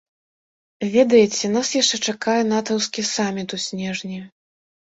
[0.95, 4.17] Ведаеце, нас яшчэ чакае натаўскі саміт у снежні.